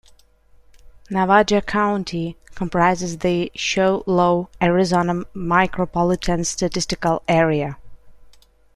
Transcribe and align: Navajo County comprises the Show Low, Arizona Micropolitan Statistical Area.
Navajo 1.11 1.61
County 1.61 2.35
comprises 2.55 3.19
the 3.19 3.51
Show 3.53 4.03
Low, 4.07 4.49
Arizona 4.59 5.13
Micropolitan 5.35 6.43
Statistical 6.43 7.21
Area. 7.27 7.77